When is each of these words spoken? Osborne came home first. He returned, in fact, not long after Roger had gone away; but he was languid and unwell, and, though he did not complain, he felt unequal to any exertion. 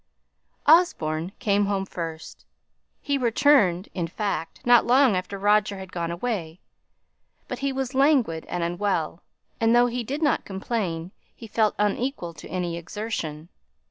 Osborne 0.65 1.31
came 1.37 1.67
home 1.67 1.85
first. 1.85 2.43
He 3.01 3.19
returned, 3.19 3.87
in 3.93 4.07
fact, 4.07 4.65
not 4.65 4.83
long 4.83 5.15
after 5.15 5.37
Roger 5.37 5.77
had 5.77 5.91
gone 5.91 6.09
away; 6.09 6.59
but 7.47 7.59
he 7.59 7.71
was 7.71 7.93
languid 7.93 8.43
and 8.49 8.63
unwell, 8.63 9.21
and, 9.59 9.75
though 9.75 9.85
he 9.85 10.03
did 10.03 10.23
not 10.23 10.43
complain, 10.43 11.11
he 11.35 11.45
felt 11.45 11.75
unequal 11.77 12.33
to 12.33 12.49
any 12.49 12.77
exertion. 12.77 13.49